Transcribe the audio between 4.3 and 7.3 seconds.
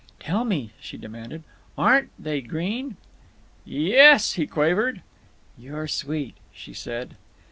he quavered. "You're sweet," she said.